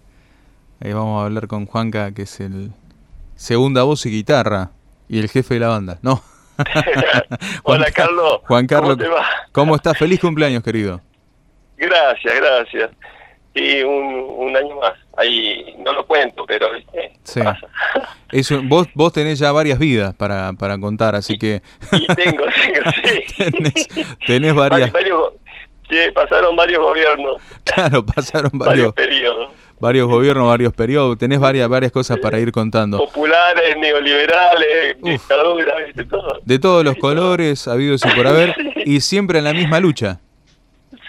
Ahí 0.84 0.94
vamos 0.94 1.22
a 1.22 1.25
hablar 1.25 1.48
con 1.48 1.65
Juanca, 1.65 2.12
que 2.13 2.24
es 2.24 2.39
el 2.39 2.72
segunda 3.36 3.84
voz 3.84 4.06
y 4.06 4.12
guitarra 4.12 4.72
y 5.08 5.20
el 5.20 5.30
jefe 5.30 5.56
de 5.56 5.60
la 5.60 5.68
banda. 5.68 6.00
No. 6.01 6.22
Hola, 7.63 7.91
Carlos. 7.91 8.41
Juan 8.48 8.68
Carlos, 8.68 8.98
¿cómo, 8.98 9.03
te 9.03 9.08
va? 9.08 9.25
¿cómo 9.51 9.75
estás? 9.75 9.98
Feliz 9.98 10.20
cumpleaños, 10.20 10.63
querido. 10.63 11.01
Gracias, 11.77 12.34
gracias. 12.36 12.91
Y 13.53 13.81
un, 13.81 14.55
año 14.55 14.75
más. 14.77 14.93
Ahí 15.17 15.75
no 15.79 15.93
lo 15.93 16.05
cuento, 16.05 16.46
pero 16.48 16.67
sí. 17.24 17.41
Eso, 18.31 18.62
vos, 18.63 18.88
vos 18.93 19.12
tenés 19.12 19.39
ya 19.39 19.51
varias 19.51 19.77
vidas 19.77 20.15
para, 20.15 20.53
para 20.53 20.77
contar, 20.79 21.15
así 21.15 21.38
que... 21.38 21.62
Y 21.91 22.08
tengo, 22.08 22.46
tengo, 22.46 22.91
sí. 23.75 24.05
tenés, 24.25 24.55
varias... 24.55 24.91
sí, 25.89 25.98
pasaron 26.13 26.55
varios 26.55 26.79
gobiernos. 26.79 27.41
Claro, 27.65 28.05
pasaron 28.05 28.51
varios, 28.53 28.93
periodos. 28.93 29.51
Varios 29.81 30.08
gobiernos, 30.08 30.48
varios 30.48 30.74
periodos. 30.74 31.17
Tenés 31.17 31.39
varias, 31.39 31.67
varias 31.67 31.91
cosas 31.91 32.20
para 32.20 32.39
ir 32.39 32.51
contando. 32.51 33.00
Populares, 33.00 33.75
neoliberales, 33.77 35.01
dictaduras, 35.01 35.93
de 35.93 36.05
todo. 36.05 36.39
De 36.46 36.60
todos 36.60 36.86
los 36.86 36.96
colores, 36.96 37.67
habidos 37.67 38.05
y 38.05 38.10
por 38.15 38.27
haber, 38.27 38.55
y 38.86 39.01
siempre 39.01 39.39
en 39.39 39.46
la 39.46 39.53
misma 39.53 39.79
lucha. 39.81 40.20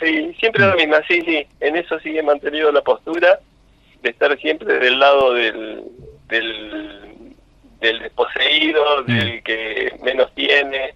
Sí, 0.02 0.34
siempre 0.38 0.66
la 0.66 0.74
misma, 0.74 1.00
sí, 1.06 1.22
sí. 1.22 1.46
En 1.60 1.76
eso 1.76 1.98
sí 2.00 2.16
he 2.16 2.22
mantenido 2.22 2.72
la 2.72 2.82
postura 2.82 3.38
de 4.02 4.10
estar 4.10 4.36
siempre 4.38 4.78
del 4.78 4.98
lado 4.98 5.34
del, 5.34 5.84
del, 6.28 7.34
del 7.80 7.98
desposeído, 8.00 9.02
mm. 9.02 9.06
del 9.06 9.42
que 9.42 9.94
menos 10.02 10.34
tiene. 10.34 10.94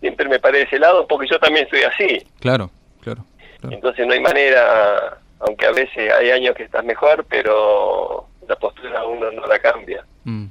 Siempre 0.00 0.28
me 0.28 0.38
parece 0.38 0.66
ese 0.66 0.78
lado 0.78 1.06
porque 1.06 1.28
yo 1.30 1.38
también 1.38 1.66
soy 1.70 1.82
así. 1.82 2.22
Claro, 2.40 2.70
claro. 3.00 3.24
Entonces 3.70 4.06
no 4.06 4.12
hay 4.12 4.20
manera, 4.20 5.18
aunque 5.40 5.66
a 5.66 5.72
veces 5.72 6.12
hay 6.12 6.30
años 6.30 6.54
que 6.54 6.64
estás 6.64 6.84
mejor, 6.84 7.24
pero 7.28 8.26
la 8.46 8.56
postura 8.56 9.04
uno 9.06 9.30
no 9.32 9.46
la 9.46 9.58
cambia. 9.58 10.04
Mm. 10.24 10.46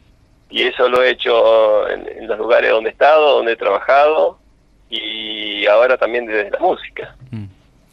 Y 0.50 0.63
eso 0.63 0.89
lo 0.89 1.03
he 1.03 1.12
hecho 1.12 1.88
en, 1.89 2.07
en 2.07 2.27
los 2.27 2.38
lugares 2.38 2.72
donde 2.72 2.89
he 2.89 2.93
estado, 2.93 3.38
donde 3.38 3.53
he 3.53 3.57
trabajado 3.57 4.39
y 4.89 5.65
ahora 5.67 5.98
también 5.98 6.25
desde 6.25 6.51
la 6.51 6.60
música. 6.60 7.15
Mm. 7.31 7.47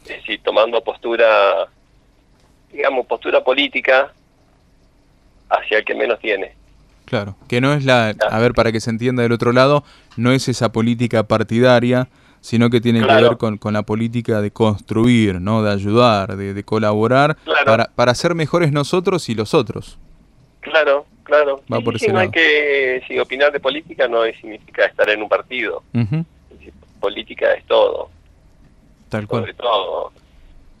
Es 0.07 0.17
decir, 0.17 0.39
tomando 0.43 0.81
postura, 0.83 1.67
digamos, 2.71 3.05
postura 3.07 3.43
política 3.43 4.11
hacia 5.49 5.79
el 5.79 5.85
que 5.85 5.95
menos 5.95 6.19
tiene. 6.19 6.53
Claro, 7.05 7.35
que 7.47 7.61
no 7.61 7.73
es 7.73 7.85
la, 7.85 8.09
a 8.29 8.39
ver, 8.39 8.53
para 8.53 8.71
que 8.71 8.79
se 8.79 8.89
entienda 8.89 9.21
del 9.23 9.31
otro 9.31 9.51
lado, 9.51 9.83
no 10.17 10.31
es 10.31 10.47
esa 10.47 10.71
política 10.71 11.23
partidaria, 11.23 12.07
sino 12.41 12.69
que 12.69 12.81
tiene 12.81 12.99
que 13.05 13.13
ver 13.13 13.37
con, 13.37 13.57
con 13.57 13.73
la 13.73 13.83
política 13.83 14.41
de 14.41 14.51
construir, 14.51 15.39
¿no? 15.41 15.61
De 15.63 15.71
ayudar, 15.71 16.35
de, 16.35 16.53
de 16.53 16.63
colaborar, 16.63 17.35
Claro. 17.43 17.65
para, 17.65 17.85
para 17.95 18.15
ser 18.15 18.33
mejores 18.35 18.71
nosotros 18.71 19.29
y 19.29 19.35
los 19.35 19.53
otros. 19.53 19.97
Claro, 20.61 21.05
claro. 21.23 21.61
Va 21.71 21.77
Sí, 21.77 21.83
por 21.83 21.99
sí, 21.99 22.05
ese 22.05 22.13
no 22.13 22.19
hay 22.19 22.25
lado. 22.27 22.31
que, 22.33 23.03
si 23.07 23.19
opinar 23.19 23.51
de 23.51 23.59
política 23.59 24.07
no 24.07 24.23
significa 24.41 24.85
estar 24.85 25.07
en 25.09 25.21
un 25.21 25.29
partido. 25.29 25.83
Es 25.93 26.09
decir, 26.57 26.73
política 26.99 27.53
es 27.53 27.63
todo, 27.65 28.09
Tal 29.09 29.27
sobre 29.27 29.53
cual. 29.53 29.55
todo. 29.55 30.11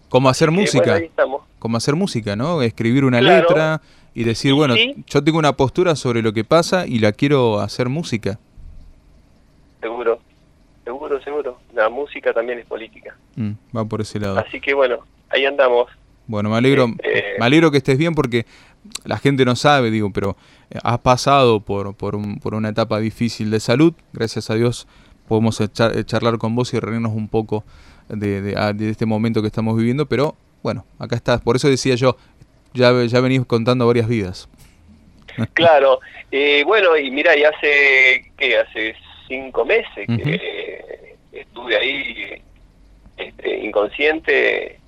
Como 0.09 0.29
hacer 0.29 0.51
música, 0.51 0.99
bueno, 1.15 1.45
como 1.59 1.77
hacer 1.77 1.95
música, 1.95 2.35
¿no? 2.35 2.61
Escribir 2.61 3.05
una 3.05 3.19
Claro. 3.19 3.47
letra 3.49 3.81
y 4.13 4.23
decir, 4.23 4.53
bueno, 4.53 4.75
Sí. 4.75 4.95
yo 5.07 5.23
tengo 5.23 5.39
una 5.39 5.53
postura 5.57 5.95
sobre 5.95 6.21
lo 6.21 6.31
que 6.33 6.43
pasa 6.43 6.85
y 6.87 6.99
la 6.99 7.11
quiero 7.11 7.59
hacer 7.59 7.89
música. 7.89 8.39
Seguro, 9.81 10.19
seguro, 10.83 11.21
seguro. 11.21 11.57
La 11.73 11.89
música 11.89 12.33
también 12.33 12.59
es 12.59 12.65
política. 12.65 13.15
Mm, 13.35 13.51
va 13.75 13.85
por 13.85 14.01
ese 14.01 14.19
lado. 14.19 14.39
Así 14.39 14.59
que 14.59 14.73
bueno, 14.73 14.99
ahí 15.29 15.45
andamos. 15.45 15.87
Bueno, 16.27 16.49
me 16.49 16.55
alegro, 16.57 16.87
Eh, 17.03 17.35
me 17.39 17.45
alegro 17.45 17.69
que 17.69 17.77
estés 17.77 17.97
bien 17.97 18.15
porque 18.15 18.45
la 19.03 19.17
gente 19.17 19.45
no 19.45 19.55
sabe, 19.55 19.91
digo, 19.91 20.11
pero 20.11 20.35
eh, 20.71 20.79
has 20.83 20.99
pasado 20.99 21.59
por, 21.59 21.93
por, 21.95 22.15
un- 22.15 22.39
por 22.39 22.55
una 22.55 22.69
etapa 22.69 22.99
difícil 22.99 23.51
de 23.51 23.59
salud. 23.59 23.93
Gracias 24.13 24.49
a 24.49 24.55
Dios 24.55 24.87
podemos 25.27 25.59
echar- 25.61 26.03
charlar 26.05 26.37
con 26.39 26.55
vos 26.55 26.73
y 26.73 26.79
reírnos 26.79 27.11
un 27.13 27.27
poco 27.27 27.63
de, 28.09 28.41
de- 28.41 28.55
ah, 28.57 28.73
de 28.73 28.89
este 28.89 29.05
momento 29.05 29.41
que 29.41 29.47
estamos 29.47 29.75
viviendo. 29.77 30.05
Pero 30.05 30.35
bueno, 30.63 30.85
acá 30.99 31.15
estás. 31.15 31.41
Por 31.41 31.55
eso 31.55 31.69
decía 31.69 31.95
yo, 31.95 32.17
ya, 32.73 32.91
ya 33.05 33.19
venís 33.21 33.45
contando 33.45 33.87
varias 33.87 34.07
vidas. 34.07 34.49
Claro, 35.53 35.99
eh, 36.31 36.63
bueno, 36.65 36.95
y 36.95 37.11
mira, 37.11 37.35
y 37.35 37.43
hace, 37.43 38.31
¿qué? 38.37 38.57
Hace 38.57 38.95
cinco 39.27 39.65
meses 39.65 40.07
que 40.07 41.15
estuve 41.33 41.75
ahí 41.75 42.41
este, 43.17 43.59
inconsciente, 43.65 44.79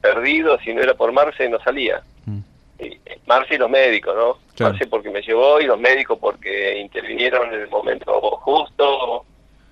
perdido, 0.00 0.58
si 0.64 0.74
no 0.74 0.82
era 0.82 0.94
por 0.94 1.12
Marce 1.12 1.48
no 1.48 1.60
salía. 1.60 2.02
Mm, 2.26 2.38
eh, 2.80 2.98
Marce 3.26 3.54
y 3.54 3.58
los 3.58 3.70
médicos, 3.70 4.16
¿no? 4.16 4.38
Claro. 4.56 4.72
Marce 4.72 4.88
porque 4.88 5.10
me 5.10 5.22
llevó 5.22 5.60
y 5.60 5.66
los 5.66 5.78
médicos 5.78 6.18
porque 6.20 6.80
intervinieron 6.80 7.54
en 7.54 7.60
el 7.60 7.68
momento 7.68 8.12
justo. 8.38 9.24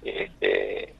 Este, 0.04 0.94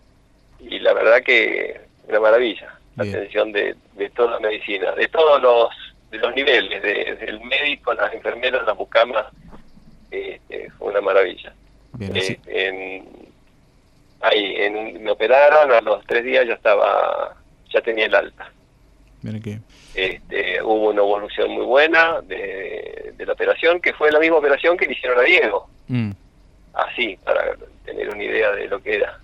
y 0.63 0.79
la 0.81 0.93
verdad 0.93 1.23
que 1.23 1.81
una 2.09 2.21
maravilla 2.21 2.79
la 2.97 3.05
Bien. 3.05 3.17
atención 3.17 3.53
de, 3.53 3.75
de 3.95 4.11
toda 4.11 4.33
la 4.33 4.41
medicina, 4.41 4.93
de 4.93 5.09
todos 5.09 5.41
los 5.43 5.69
de 6.11 6.19
los 6.19 6.35
niveles, 6.35 6.83
de- 6.83 7.17
del 7.17 7.41
médico, 7.41 7.95
las 7.95 8.13
enfermeras, 8.13 8.67
las 8.67 8.77
bucamas, 8.77 9.25
este, 10.11 10.69
fue 10.73 10.89
una 10.91 11.01
maravilla. 11.01 11.55
Bien, 11.95 12.15
Eh, 12.15 12.39
en, 12.47 13.09
ahí, 14.21 14.55
en, 14.57 15.03
me 15.03 15.11
operaron, 15.11 15.73
a 15.73 15.81
los 15.81 16.05
tres 16.07 16.23
días 16.25 16.47
ya 16.47 16.53
estaba, 16.55 17.35
ya 17.73 17.81
tenía 17.81 18.07
el 18.07 18.15
alta. 18.15 18.51
Bien 19.23 19.63
Este, 19.95 20.63
hubo 20.63 20.91
una 20.91 21.01
evolución 21.01 21.51
muy 21.53 21.65
buena 21.65 22.21
de, 22.23 23.15
de 23.17 23.27
la 23.27 23.33
operación, 23.33 23.81
que 23.81 23.95
fue 23.95 24.11
la 24.13 24.19
misma 24.19 24.37
operación 24.37 24.77
que 24.77 24.87
le 24.87 24.93
hicieron 24.93 25.19
a 25.19 25.23
Diego, 25.23 25.69
mm, 25.89 26.11
así, 26.75 27.17
para 27.25 27.55
tener 27.87 28.09
una 28.11 28.23
idea 28.23 28.53
de 28.53 28.69
lo 28.69 28.83
que 28.83 28.97
era. 28.97 29.19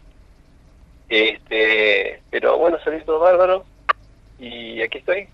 Este, 1.08 2.20
pero 2.30 2.58
bueno, 2.58 2.76
salió 2.84 3.02
todo 3.04 3.18
bárbaro 3.20 3.64
y 4.38 4.80
aquí 4.82 4.98
estoy. 4.98 5.26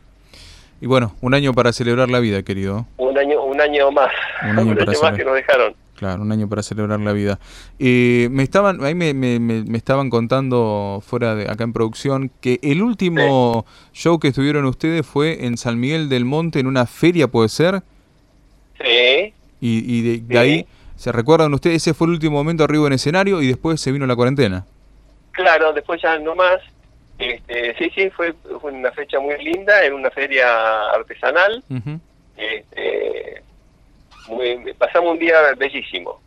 Y 0.81 0.87
bueno, 0.87 1.15
un 1.21 1.35
año 1.35 1.53
para 1.55 1.73
celebrar 1.73 2.09
la 2.11 2.21
vida, 2.21 2.43
querido. 2.43 2.87
Un 2.97 3.17
año, 3.19 3.43
un 3.43 3.61
año 3.61 3.91
más, 3.91 4.11
Un 4.43 4.59
año 4.59 4.75
para 4.75 4.87
más 4.87 4.95
celebrar. 4.97 5.17
que 5.17 5.25
nos 5.25 5.35
dejaron. 5.35 5.75
Claro, 5.97 6.23
un 6.23 6.33
año 6.33 6.49
para 6.49 6.63
celebrar 6.63 6.99
la 7.01 7.13
vida. 7.13 7.39
Eh, 7.79 8.29
me 8.33 8.43
estaban, 8.43 8.83
ahí 8.85 8.95
me, 8.97 9.15
me- 9.15 9.39
me- 9.39 9.63
me 9.63 9.79
estaban 9.79 10.11
contando 10.11 11.01
fuera 11.07 11.37
de 11.37 11.49
acá 11.49 11.63
en 11.65 11.73
producción 11.73 12.31
que 12.41 12.59
el 12.63 12.83
último 12.83 13.65
show 13.93 14.19
que 14.19 14.29
estuvieron 14.29 14.65
ustedes 14.65 15.07
fue 15.07 15.47
en 15.47 15.57
San 15.57 15.79
Miguel 15.79 16.09
del 16.09 16.25
Monte 16.25 16.59
en 16.59 16.67
una 16.67 16.87
feria, 16.87 17.29
puede 17.29 17.49
ser, 17.49 17.83
Sí, 18.83 19.33
y, 19.61 19.99
y 19.99 20.19
de, 20.19 20.39
ahí 20.39 20.67
se 20.97 21.13
recuerdan 21.13 21.55
ustedes 21.55 21.77
ese 21.77 21.95
fue 21.95 22.09
el 22.09 22.15
último 22.15 22.33
momento 22.33 22.65
arriba 22.65 22.89
en 22.89 22.93
escenario 22.95 23.41
y 23.41 23.47
después 23.47 23.81
se 23.81 23.93
vino 23.93 24.05
la 24.07 24.17
cuarentena. 24.17 24.67
Claro, 25.35 25.73
después 25.73 26.01
ya 26.01 26.19
no 26.19 26.35
más. 26.35 26.61
Este, 27.19 27.77
sí, 27.77 27.91
sí, 27.95 28.11
fue, 28.11 28.33
fue 28.61 28.73
una 28.73 28.91
fecha 28.93 29.21
muy 29.21 29.37
linda 29.43 29.85
en 29.85 29.93
una 29.93 30.11
feria 30.11 30.91
artesanal. 30.91 31.63
Este, 32.37 33.43
muy- 34.29 34.73
pasamos 34.75 35.13
un 35.13 35.19
día 35.19 35.37
bellísimo, 35.57 36.21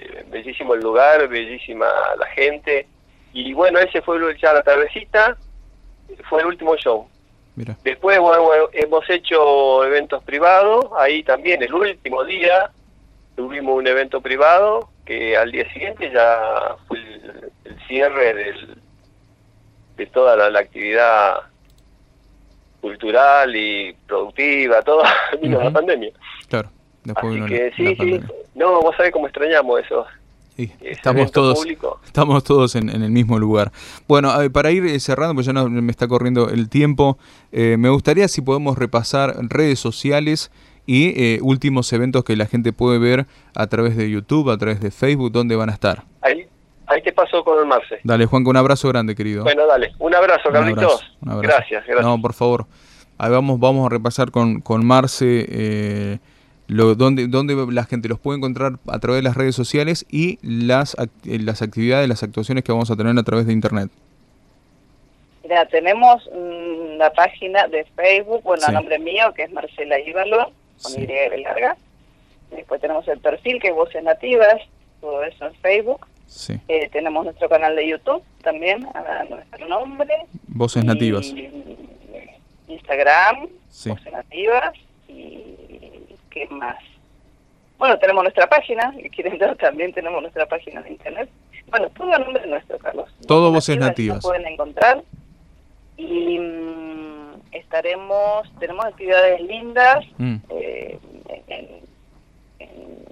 eh, 0.00 0.24
bellísimo 0.28 0.74
el 0.74 0.80
lugar, 0.80 1.28
bellísima 1.28 1.86
la 2.18 2.26
gente. 2.28 2.86
Y 3.32 3.52
bueno, 3.52 3.78
ese 3.78 4.02
fue 4.02 4.18
ya 4.40 4.52
la 4.52 4.62
tardecita, 4.62 5.36
fue 6.28 6.40
el 6.40 6.46
último 6.48 6.76
show. 6.76 7.08
Mira, 7.54 7.76
Después 7.84 8.18
bueno, 8.18 8.48
hemos 8.72 9.08
hecho 9.10 9.84
eventos 9.84 10.24
privados, 10.24 10.86
ahí 10.98 11.22
también 11.22 11.62
el 11.62 11.72
último 11.72 12.24
día 12.24 12.70
tuvimos 13.36 13.76
un 13.76 13.86
evento 13.86 14.20
privado 14.20 14.88
que 15.04 15.36
al 15.36 15.50
día 15.52 15.70
siguiente 15.72 16.10
ya 16.12 16.76
fue 16.88 16.98
el, 16.98 17.50
el 17.64 17.86
cierre 17.88 18.34
del, 18.34 18.78
de 19.96 20.06
toda 20.06 20.36
la, 20.36 20.50
la 20.50 20.60
actividad 20.60 21.34
cultural 22.80 23.54
y 23.54 23.94
productiva, 24.06 24.82
todo 24.82 25.02
vino 25.42 25.58
la 25.58 25.66
Ujú. 25.66 25.74
pandemia. 25.74 26.10
claro. 26.48 26.70
Después 27.04 27.40
Así 27.40 27.48
que 27.52 27.64
la, 27.70 27.76
sí, 27.76 27.82
la 27.82 27.90
sí, 27.90 27.96
pandemia. 27.96 28.28
no, 28.54 28.80
vos 28.80 28.96
sabés 28.96 29.12
cómo 29.12 29.26
extrañamos 29.26 29.80
eso. 29.80 30.06
Sí, 30.56 30.70
estamos 30.82 31.32
todos, 31.32 31.58
público. 31.58 31.98
estamos 32.04 32.44
todos 32.44 32.76
en, 32.76 32.90
en 32.90 33.02
el 33.02 33.10
mismo 33.10 33.38
lugar. 33.40 33.72
Bueno, 34.06 34.30
a 34.30 34.38
ver, 34.38 34.52
para 34.52 34.70
ir 34.70 34.84
eh, 34.86 35.00
cerrando, 35.00 35.34
pues 35.34 35.46
ya 35.46 35.52
no 35.52 35.68
me 35.68 35.90
está 35.90 36.06
corriendo 36.06 36.48
el 36.50 36.68
tiempo, 36.68 37.18
eh, 37.50 37.76
me 37.78 37.88
gustaría 37.88 38.28
si 38.28 38.40
podemos 38.42 38.78
repasar 38.78 39.34
redes 39.48 39.80
sociales 39.80 40.52
y 40.86 41.12
eh, 41.20 41.38
últimos 41.42 41.92
eventos 41.92 42.24
que 42.24 42.36
la 42.36 42.46
gente 42.46 42.72
puede 42.72 42.98
ver 42.98 43.26
a 43.54 43.66
través 43.68 43.96
de 43.96 44.10
YouTube, 44.10 44.50
a 44.50 44.58
través 44.58 44.80
de 44.80 44.90
Facebook, 44.90 45.32
dónde 45.32 45.54
van 45.56 45.70
a 45.70 45.72
estar. 45.72 46.02
Ahí, 46.20 46.46
ahí 46.86 47.02
te 47.02 47.12
pasó 47.12 47.44
con 47.44 47.58
el 47.58 47.66
Marce. 47.66 48.00
Dale, 48.04 48.26
Juanco, 48.26 48.50
un 48.50 48.56
abrazo 48.56 48.88
grande, 48.88 49.14
querido. 49.14 49.44
Bueno, 49.44 49.66
dale, 49.66 49.92
un 49.98 50.14
abrazo, 50.14 50.48
Un 50.48 50.54
Carlitos. 50.54 50.84
abrazo, 50.84 51.04
un 51.22 51.30
abrazo. 51.30 51.54
Gracias, 51.56 51.84
gracias. 51.86 52.04
No, 52.06 52.20
por 52.20 52.34
favor. 52.34 52.66
Ahí 53.18 53.30
vamos, 53.30 53.60
vamos 53.60 53.86
a 53.86 53.88
repasar 53.90 54.30
con, 54.32 54.60
con 54.60 54.84
Marce 54.84 55.46
eh, 55.48 56.18
lo, 56.66 56.94
dónde, 56.96 57.28
dónde 57.28 57.54
la 57.70 57.84
gente 57.84 58.08
los 58.08 58.18
puede 58.18 58.38
encontrar 58.38 58.72
a 58.88 58.98
través 58.98 59.18
de 59.18 59.22
las 59.22 59.36
redes 59.36 59.54
sociales 59.54 60.04
y 60.10 60.38
las, 60.42 60.96
act- 60.96 61.10
eh, 61.26 61.38
las 61.38 61.62
actividades, 61.62 62.08
las 62.08 62.22
actuaciones 62.24 62.64
que 62.64 62.72
vamos 62.72 62.90
a 62.90 62.96
tener 62.96 63.16
a 63.16 63.22
través 63.22 63.46
de 63.46 63.52
Internet. 63.52 63.90
Mira, 65.44 65.66
tenemos 65.66 66.28
mm, 66.34 66.96
la 66.98 67.12
página 67.12 67.66
de 67.68 67.84
Facebook, 67.96 68.42
bueno, 68.42 68.62
Sí. 68.64 68.70
a 68.70 68.72
nombre 68.72 68.98
mío, 68.98 69.32
que 69.34 69.42
es 69.44 69.52
Marcela 69.52 69.98
Íbalo, 70.00 70.50
con 70.82 70.92
Sí. 70.92 71.02
Y 71.02 71.42
larga. 71.42 71.76
Después 72.50 72.80
tenemos 72.80 73.06
el 73.08 73.18
perfil, 73.20 73.60
que 73.60 73.68
es 73.68 73.74
Voces 73.74 74.02
Nativas, 74.02 74.56
todo 75.00 75.22
eso 75.24 75.46
en 75.46 75.54
Facebook. 75.56 76.06
Sí. 76.26 76.58
Eh, 76.68 76.88
tenemos 76.90 77.24
nuestro 77.24 77.48
canal 77.48 77.74
de 77.76 77.88
YouTube 77.88 78.22
también, 78.42 78.86
a 78.94 79.24
nuestro 79.28 79.68
nombre. 79.68 80.14
Voces 80.48 80.84
Y 80.84 80.86
nativas. 80.86 81.32
Instagram, 82.68 83.48
Sí. 83.68 83.90
Voces 83.90 84.12
Nativas. 84.12 84.72
Y 85.08 85.54
qué 86.30 86.46
más. 86.50 86.76
Bueno, 87.78 87.98
tenemos 87.98 88.22
nuestra 88.22 88.46
página, 88.48 88.92
si 88.92 89.10
quieren 89.10 89.38
ver 89.38 89.56
también 89.56 89.92
tenemos 89.92 90.20
nuestra 90.22 90.46
página 90.46 90.82
de 90.82 90.90
internet. 90.90 91.28
Bueno, 91.68 91.88
todo 91.90 92.12
a 92.14 92.18
nombre 92.18 92.46
nuestro, 92.46 92.78
Carlos. 92.78 93.10
Todo 93.26 93.50
Voces 93.50 93.78
Nativas. 93.78 94.16
nos 94.16 94.24
pueden 94.24 94.46
encontrar. 94.46 95.02
Y 95.96 96.38
mm, 96.38 97.11
estaremos, 97.52 98.50
tenemos 98.58 98.84
actividades 98.84 99.40
lindas 99.42 100.04
Mm, 100.18 100.36
eh, 100.50 100.98
en- 101.48 101.82
en- 102.58 103.02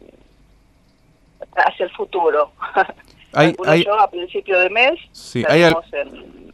hacia 1.56 1.85
el 1.87 1.92
futuro. 1.92 2.52
Hay, 3.32 3.54
hay, 3.64 3.85
yo 3.85 3.97
a 3.97 4.11
principio 4.11 4.59
de 4.59 4.68
mes 4.70 4.99
sí, 5.12 5.44
¿hay, 5.49 5.62
al- 5.62 5.76
estaremos 5.85 5.92
en- 5.92 6.52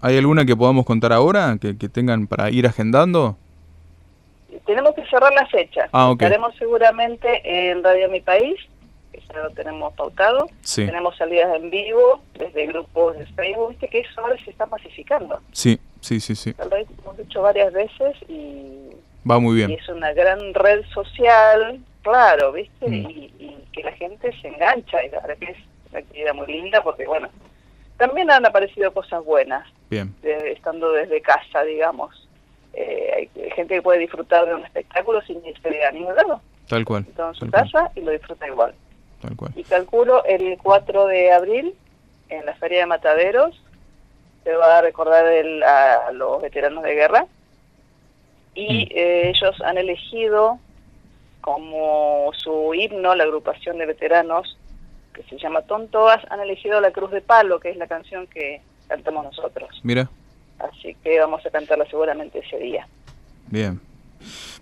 ¿hay 0.00 0.16
alguna 0.16 0.46
que 0.46 0.56
podamos 0.56 0.86
contar 0.86 1.12
ahora? 1.12 1.58
Que, 1.60 1.76
que 1.76 1.90
tengan 1.90 2.26
para 2.26 2.48
ir 2.50 2.66
agendando? 2.66 3.36
tenemos 4.66 4.94
que 4.94 5.04
cerrar 5.08 5.32
la 5.34 5.46
fecha. 5.46 5.88
Ah. 5.92 6.10
Estaremos 6.12 6.54
seguramente 6.56 7.40
en 7.70 7.82
Radio 7.84 8.08
Mi 8.08 8.20
País, 8.20 8.54
que 9.12 9.20
ya 9.20 9.40
lo 9.42 9.50
tenemos 9.50 9.92
pautado. 9.94 10.46
Sí, 10.62 10.86
Tenemos 10.86 11.16
salidas 11.16 11.54
en 11.56 11.70
vivo 11.70 12.20
desde 12.34 12.66
grupos 12.66 13.18
de 13.18 13.26
Facebook, 13.26 13.70
viste 13.70 13.88
que 13.88 14.00
eso 14.00 14.20
ahora 14.20 14.36
se 14.44 14.50
está 14.50 14.66
masificando. 14.66 15.40
sí, 15.52 15.78
sí, 16.00 16.20
sí, 16.20 16.34
sí. 16.34 16.54
Lo 16.58 16.76
hemos 16.76 17.18
hecho 17.18 17.42
varias 17.42 17.72
veces 17.72 18.16
y, 18.28 18.90
Va 19.28 19.38
muy 19.38 19.54
y 19.54 19.66
bien. 19.66 19.70
es 19.72 19.88
una 19.88 20.12
gran 20.12 20.54
red 20.54 20.82
social, 20.94 21.80
claro, 22.02 22.52
viste, 22.52 22.88
Mm. 22.88 22.94
y, 22.94 23.32
y 23.38 23.64
que 23.72 23.82
la 23.82 23.92
gente 23.92 24.30
se 24.40 24.48
engancha 24.48 25.04
y 25.04 25.10
la 25.10 25.20
verdad 25.20 25.36
que 25.38 25.52
es 25.52 25.58
una 25.90 25.98
actividad 26.00 26.34
muy 26.34 26.46
linda 26.46 26.82
porque, 26.82 27.06
bueno, 27.06 27.28
también 27.98 28.30
han 28.30 28.46
aparecido 28.46 28.92
cosas 28.92 29.24
buenas, 29.24 29.66
Bien. 29.90 30.14
estando 30.22 30.92
desde 30.92 31.20
casa, 31.20 31.62
digamos. 31.64 32.26
Eh, 32.72 33.28
hay 33.36 33.50
gente 33.50 33.74
que 33.74 33.82
puede 33.82 33.98
disfrutar 33.98 34.46
de 34.46 34.54
un 34.54 34.64
espectáculo 34.64 35.20
sin 35.22 35.44
irse 35.44 35.84
a 35.84 35.90
ningún 35.90 36.14
lado. 36.14 36.40
Tal 36.68 36.84
cual. 36.84 37.04
Está 37.08 37.28
en 37.28 37.34
su 37.34 37.50
casa 37.50 37.80
cual, 37.80 37.90
y 37.96 38.00
lo 38.02 38.12
disfruta 38.12 38.46
igual. 38.46 38.74
tal 39.20 39.36
cual. 39.36 39.52
Y 39.56 39.64
calculo 39.64 40.24
el 40.24 40.56
4 40.62 41.06
de 41.06 41.32
abril, 41.32 41.74
en 42.28 42.46
la 42.46 42.54
Feria 42.54 42.78
de 42.80 42.86
Mataderos, 42.86 43.60
se 44.44 44.54
va 44.54 44.78
a 44.78 44.82
recordar 44.82 45.26
el- 45.26 45.62
a 45.62 46.10
los 46.12 46.40
veteranos 46.42 46.82
de 46.84 46.94
guerra. 46.94 47.26
Y 48.54 48.86
Mm. 48.86 48.88
eh, 48.90 49.32
ellos 49.34 49.60
han 49.64 49.78
elegido 49.78 50.58
como 51.40 52.30
su 52.36 52.74
himno, 52.74 53.14
la 53.14 53.24
agrupación 53.24 53.78
de 53.78 53.86
veteranos, 53.86 54.56
que 55.14 55.22
se 55.24 55.38
llama 55.38 55.62
Tontoas, 55.62 56.20
han 56.30 56.40
elegido 56.40 56.80
La 56.80 56.90
Cruz 56.92 57.10
de 57.10 57.20
Palo, 57.20 57.60
que 57.60 57.70
es 57.70 57.76
la 57.76 57.86
canción 57.86 58.26
que 58.26 58.60
cantamos 58.88 59.24
nosotros. 59.24 59.68
Mira, 59.82 60.08
Así 60.58 60.94
que 61.02 61.18
vamos 61.18 61.44
a 61.46 61.50
cantarla 61.50 61.86
seguramente 61.86 62.40
ese 62.40 62.58
día. 62.58 62.86
bien. 63.46 63.80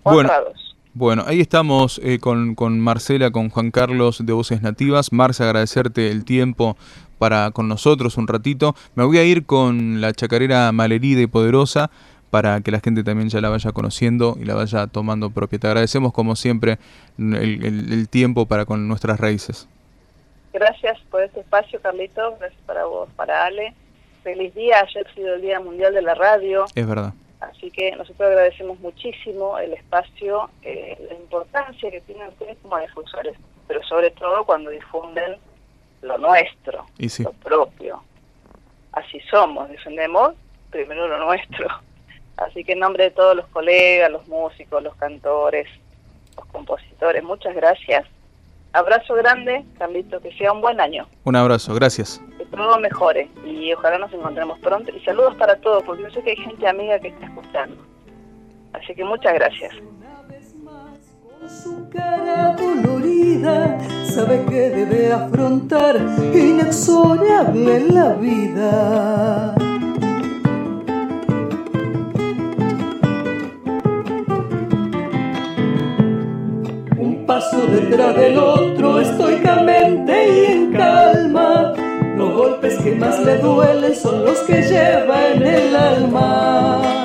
Bueno, 0.01 0.19
Honrados. 0.29 0.75
bueno, 0.93 1.23
ahí 1.27 1.41
estamos 1.41 1.99
eh, 2.01 2.19
con, 2.19 2.55
con 2.55 2.79
Marcela, 2.79 3.31
con 3.31 3.49
Juan 3.49 3.69
Carlos 3.71 4.25
de 4.25 4.31
Voces 4.31 4.61
Nativas. 4.61 5.11
Marce, 5.11 5.43
agradecerte 5.43 6.09
el 6.09 6.23
tiempo 6.23 6.77
para 7.19 7.51
con 7.51 7.67
nosotros 7.67 8.17
un 8.17 8.27
ratito. 8.27 8.75
Me 8.95 9.03
voy 9.03 9.19
a 9.19 9.23
ir 9.23 9.45
con 9.45 10.01
la 10.01 10.11
chacarera 10.13 10.71
malerida 10.71 11.21
y 11.21 11.27
poderosa 11.27 11.91
para 12.31 12.61
que 12.61 12.71
la 12.71 12.79
gente 12.79 13.03
también 13.03 13.29
ya 13.29 13.41
la 13.41 13.49
vaya 13.49 13.71
conociendo 13.71 14.35
y 14.39 14.45
la 14.45 14.55
vaya 14.55 14.87
tomando 14.87 15.29
propia. 15.29 15.59
Te 15.59 15.67
agradecemos 15.67 16.13
como 16.13 16.35
siempre 16.35 16.79
el, 17.17 17.35
el- 17.35 17.93
el 17.93 18.09
tiempo 18.09 18.45
para 18.45 18.65
con 18.65 18.87
nuestras 18.87 19.19
raíces. 19.19 19.67
Gracias 20.53 20.97
por 21.11 21.21
este 21.23 21.41
espacio, 21.41 21.79
Carlitos. 21.81 22.39
Gracias 22.39 22.61
para 22.65 22.85
vos, 22.85 23.09
para 23.15 23.45
Ale. 23.45 23.73
Feliz 24.23 24.53
día. 24.55 24.79
Ayer 24.81 25.05
ha 25.07 25.13
sido 25.13 25.35
el 25.35 25.41
Día 25.41 25.59
Mundial 25.59 25.93
de 25.93 26.01
la 26.01 26.15
Radio. 26.15 26.65
Es 26.75 26.87
verdad. 26.87 27.13
Así 27.39 27.71
que 27.71 27.91
nosotros 27.95 28.27
agradecemos 28.29 28.79
muchísimo 28.79 29.57
el 29.59 29.73
espacio, 29.73 30.49
eh, 30.61 30.97
la 31.09 31.15
importancia 31.15 31.89
que 31.89 32.01
tienen 32.01 32.27
ustedes 32.27 32.57
como 32.61 32.77
difusores, 32.79 33.37
pero 33.67 33.81
sobre 33.83 34.11
todo 34.11 34.43
cuando 34.43 34.69
difunden 34.71 35.37
lo 36.01 36.17
nuestro, 36.17 36.85
Y 36.97 37.09
sí. 37.09 37.23
lo 37.23 37.31
propio. 37.33 38.01
Así 38.91 39.19
somos, 39.29 39.69
defendemos 39.69 40.33
primero 40.71 41.07
lo 41.07 41.17
nuestro. 41.25 41.67
Así 42.37 42.63
que 42.63 42.73
en 42.73 42.79
nombre 42.79 43.05
de 43.05 43.11
todos 43.11 43.35
los 43.35 43.45
colegas, 43.47 44.11
los 44.11 44.27
músicos, 44.27 44.81
los 44.81 44.95
cantores, 44.95 45.67
los 46.37 46.45
compositores, 46.47 47.23
muchas 47.23 47.53
gracias. 47.55 48.05
Abrazo 48.71 49.15
grande, 49.15 49.65
Carlito, 49.77 50.21
que 50.21 50.31
sea 50.37 50.51
un 50.53 50.61
buen 50.61 50.79
año, 50.79 51.07
Un 51.23 51.35
abrazo, 51.35 51.73
gracias. 51.73 52.21
que 52.37 52.45
todo 52.45 52.79
mejore 52.79 53.27
y 53.43 53.73
ojalá 53.73 53.97
nos 53.97 54.13
encontremos 54.13 54.59
pronto. 54.59 54.95
Y 54.95 54.99
saludos 55.03 55.35
para 55.35 55.55
todos, 55.57 55.83
porque 55.83 56.03
yo 56.03 56.11
sé 56.11 56.21
que 56.23 56.31
hay 56.31 56.37
gente 56.37 56.67
amiga 56.67 56.99
que 56.99 57.07
está 57.09 57.25
escuchando. 57.25 57.83
Así 58.73 58.93
que 58.93 59.03
muchas 59.03 59.33
gracias. 59.33 59.73
Sabe 63.41 64.43
que 64.49 64.69
debe 64.69 65.13
afrontar 65.13 65.95
inexorable 66.33 67.89
la 67.89 68.13
vida. 68.15 69.55
Un 76.97 77.23
paso 77.25 77.65
detrás 77.67 78.15
del 78.17 78.37
otro, 78.37 78.99
estoicamente 78.99 80.13
y 80.27 80.51
en 80.51 80.73
calma. 80.73 81.73
Los 82.17 82.33
golpes 82.33 82.77
que 82.79 82.95
más 82.95 83.23
le 83.23 83.37
duelen 83.37 83.95
son 83.95 84.25
los 84.25 84.39
que 84.39 84.61
lleva 84.63 85.29
en 85.29 85.43
el 85.43 85.75
alma. 85.75 86.98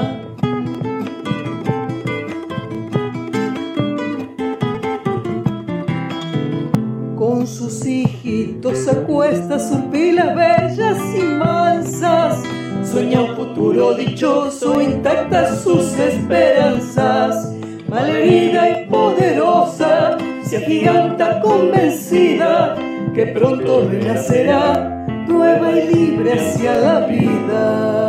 Hijitos 8.84 8.88
acuesta 8.88 9.58
sus 9.58 9.78
pilas 9.92 10.34
bellas 10.34 10.99
y 11.16 11.23
mansas. 11.23 12.42
Sueña 12.82 13.23
un 13.23 13.36
futuro 13.36 13.94
dichoso, 13.94 14.80
intactas 14.80 15.62
sus 15.62 15.99
esperanzas. 15.99 17.52
Malherida 17.88 18.82
y 18.82 18.86
poderosa, 18.86 20.16
se 20.42 20.58
agiganta 20.58 21.40
convencida 21.40 22.75
que 23.14 23.26
pronto 23.26 23.86
renacerá, 23.88 25.06
nueva 25.28 25.73
y 25.73 25.94
libre 25.94 26.32
hacia 26.32 26.75
la 26.76 27.00
vida. 27.06 28.03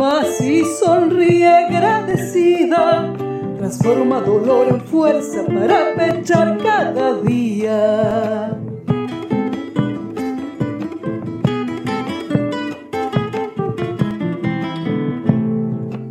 Más 0.00 0.40
y 0.40 0.64
sonríe 0.64 1.46
agradecida. 1.46 3.12
Transforma 3.58 4.22
dolor 4.22 4.68
en 4.68 4.80
fuerza 4.80 5.44
para 5.44 5.94
pechar 5.94 6.56
cada 6.56 7.20
día. 7.20 8.56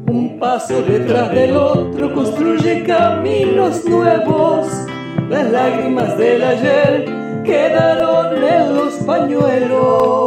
Un 0.06 0.38
paso 0.40 0.84
detrás 0.84 1.32
del 1.32 1.58
otro 1.58 2.14
construye 2.14 2.84
caminos 2.84 3.86
nuevos. 3.86 4.68
Las 5.30 5.50
lágrimas 5.50 6.16
del 6.16 6.44
ayer 6.44 7.06
quedaron 7.44 8.38
en 8.38 8.76
los 8.76 8.94
pañuelos. 9.08 10.19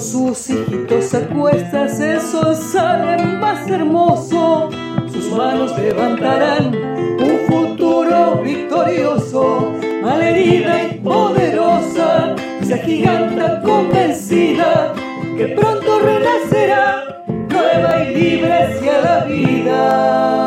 Sus 0.00 0.48
hijitos 0.48 1.12
a 1.12 1.28
cuestas 1.28 2.00
el 2.00 2.22
sol 2.22 2.56
sale 2.56 3.22
más 3.36 3.68
hermoso. 3.68 4.70
Sus 5.12 5.30
manos 5.30 5.78
levantarán 5.78 6.74
un 6.74 7.38
futuro 7.46 8.40
victorioso. 8.42 9.74
Malherida 10.02 10.84
y 10.84 10.98
poderosa, 11.00 12.34
se 12.62 12.74
agiganta 12.74 13.60
convencida 13.60 14.94
que 15.36 15.48
pronto 15.48 16.00
renacerá, 16.00 17.22
nueva 17.50 18.02
y 18.02 18.14
libre 18.14 18.52
hacia 18.54 19.00
la 19.02 19.24
vida. 19.26 20.39